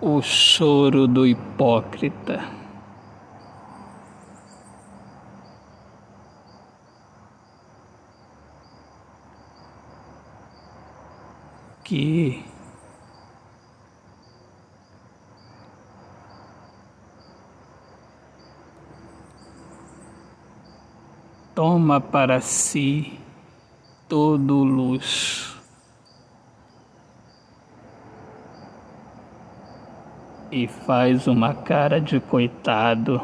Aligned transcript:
O 0.00 0.22
choro 0.22 1.08
do 1.08 1.26
hipócrita. 1.26 2.56
Que 11.82 12.44
toma 21.58 22.00
para 22.00 22.40
si 22.40 23.18
todo 24.08 24.62
luxo. 24.62 25.57
E 30.50 30.66
faz 30.66 31.26
uma 31.26 31.52
cara 31.52 32.00
de 32.00 32.18
coitado. 32.20 33.20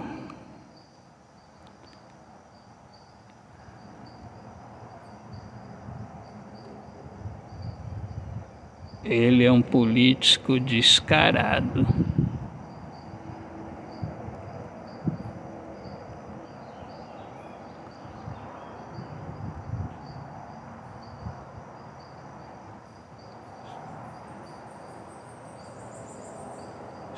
Ele 9.02 9.44
é 9.44 9.52
um 9.52 9.62
político 9.62 10.60
descarado. 10.60 11.86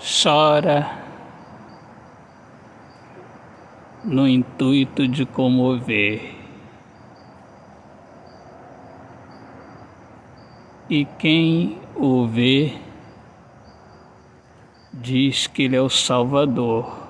Chora 0.07 0.89
no 4.05 4.29
intuito 4.29 5.09
de 5.09 5.27
comover. 5.27 6.33
E 10.89 11.05
quem 11.05 11.81
o 11.97 12.25
vê 12.25 12.79
diz 14.93 15.49
que 15.49 15.65
ele 15.65 15.75
é 15.75 15.81
o 15.81 15.91
Salvador. 15.91 17.05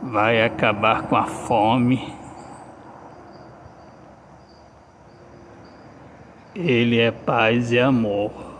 Vai 0.00 0.44
acabar 0.44 1.08
com 1.08 1.16
a 1.16 1.26
fome. 1.26 2.14
Ele 6.54 7.00
é 7.00 7.10
paz 7.10 7.72
e 7.72 7.80
amor. 7.80 8.53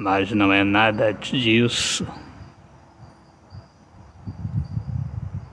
Mas 0.00 0.32
não 0.32 0.50
é 0.50 0.64
nada 0.64 1.12
disso. 1.12 2.06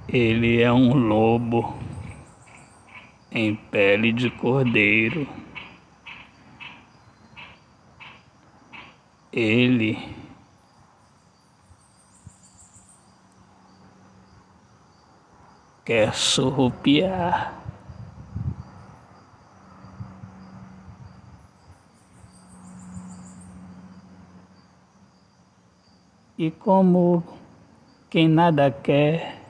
Ele 0.08 0.62
é 0.62 0.72
um 0.72 0.94
lobo 0.94 1.78
em 3.30 3.54
pele 3.54 4.14
de 4.14 4.30
cordeiro. 4.30 5.28
Ele 9.34 10.16
quer 15.84 16.14
surrupiar. 16.14 17.67
E 26.38 26.52
como 26.52 27.24
quem 28.12 28.28
nada 28.28 28.70
quer, 28.70 29.42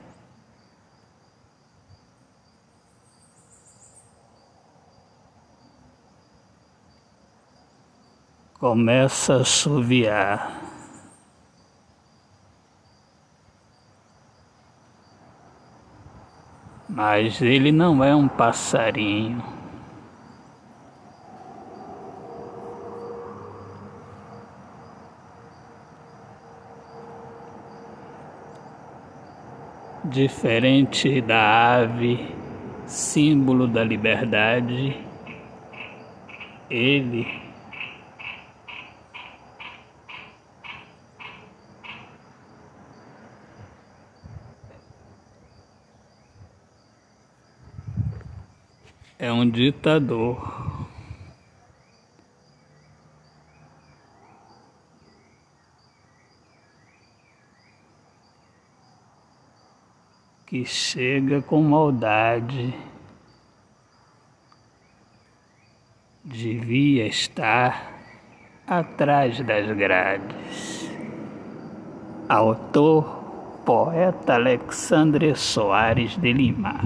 começa 8.58 9.34
a 9.34 9.40
assoviar. 9.42 10.62
Mas 16.88 17.42
ele 17.42 17.70
não 17.70 18.02
é 18.02 18.16
um 18.16 18.26
passarinho. 18.26 19.57
Diferente 30.04 31.20
da 31.20 31.80
ave, 31.80 32.34
símbolo 32.86 33.66
da 33.66 33.82
liberdade, 33.84 34.96
ele 36.70 37.26
é 49.18 49.32
um 49.32 49.48
ditador. 49.48 50.67
Que 60.48 60.64
chega 60.64 61.42
com 61.42 61.60
maldade, 61.60 62.72
devia 66.24 67.06
estar 67.06 67.92
atrás 68.66 69.38
das 69.42 69.70
grades. 69.76 70.90
Autor, 72.30 73.04
poeta 73.66 74.36
Alexandre 74.36 75.34
Soares 75.36 76.16
de 76.16 76.32
Lima. 76.32 76.80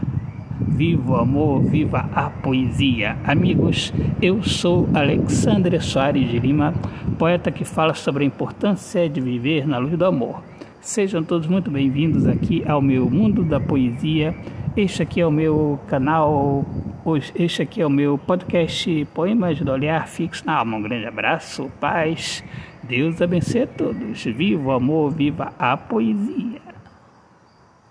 Viva 0.61 1.13
o 1.13 1.17
amor, 1.17 1.63
viva 1.63 2.11
a 2.13 2.31
poesia. 2.31 3.17
Amigos, 3.25 3.93
eu 4.21 4.43
sou 4.43 4.89
Alexandre 4.93 5.81
Soares 5.81 6.29
de 6.29 6.41
Lima, 6.41 6.75
poeta 7.17 7.53
que 7.53 7.65
fala 7.65 7.95
sobre 7.95 8.25
a 8.25 8.27
importância 8.27 9.09
de 9.09 9.21
viver 9.21 9.69
na 9.69 9.79
luz 9.79 9.97
do 9.97 10.05
amor. 10.05 10.52
Sejam 10.83 11.23
todos 11.23 11.47
muito 11.47 11.71
bem-vindos 11.71 12.27
aqui 12.27 12.65
ao 12.69 12.83
meu 12.83 13.09
Mundo 13.09 13.45
da 13.45 13.61
Poesia. 13.61 14.35
Este 14.77 15.05
aqui 15.05 15.21
é 15.21 15.27
o 15.27 15.31
meu 15.31 15.79
canal, 15.87 16.67
este 17.37 17.63
aqui 17.63 17.81
é 17.81 17.87
o 17.87 17.91
meu 17.91 18.19
podcast 18.19 19.07
Poemas 19.15 19.61
do 19.61 19.71
Olhar 19.71 20.09
Fixo 20.09 20.45
na 20.45 20.57
Alma. 20.57 20.77
Um 20.77 20.83
grande 20.83 21.07
abraço, 21.07 21.71
paz, 21.79 22.43
Deus 22.83 23.23
abençoe 23.23 23.63
a 23.63 23.67
todos. 23.69 24.25
Viva 24.25 24.61
o 24.61 24.73
amor, 24.73 25.13
viva 25.13 25.53
a 25.57 25.77
poesia. 25.77 26.72